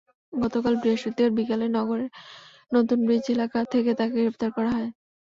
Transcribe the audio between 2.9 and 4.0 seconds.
bridge এলাকা থেকে